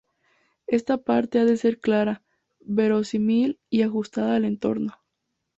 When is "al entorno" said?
4.35-4.93